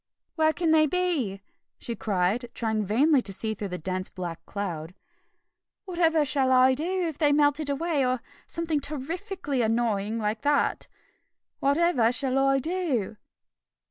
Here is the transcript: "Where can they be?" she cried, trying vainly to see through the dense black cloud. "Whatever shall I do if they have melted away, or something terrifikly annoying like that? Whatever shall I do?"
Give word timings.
"Where 0.33 0.51
can 0.51 0.71
they 0.71 0.87
be?" 0.87 1.43
she 1.77 1.95
cried, 1.95 2.49
trying 2.55 2.83
vainly 2.83 3.21
to 3.21 3.31
see 3.31 3.53
through 3.53 3.67
the 3.67 3.77
dense 3.77 4.09
black 4.09 4.43
cloud. 4.47 4.95
"Whatever 5.85 6.25
shall 6.25 6.51
I 6.51 6.73
do 6.73 7.07
if 7.07 7.19
they 7.19 7.27
have 7.27 7.35
melted 7.35 7.69
away, 7.69 8.03
or 8.03 8.19
something 8.47 8.79
terrifikly 8.79 9.61
annoying 9.61 10.17
like 10.17 10.41
that? 10.41 10.87
Whatever 11.59 12.11
shall 12.11 12.39
I 12.39 12.57
do?" 12.57 13.17